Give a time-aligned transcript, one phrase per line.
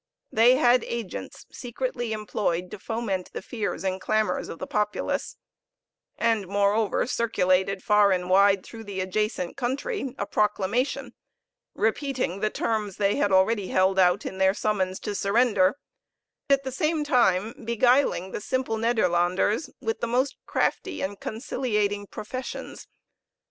[0.31, 5.37] They had agents secretly employed to foment the fears and clamors of the populace;
[6.17, 11.13] and moreover circulated far and wide through the adjacent country a proclamation,
[11.75, 15.77] repeating the terms they had already held out in their summons to surrender,
[16.49, 22.87] at the same time beguiling the simple Nederlanders with the most crafty and conciliating professions.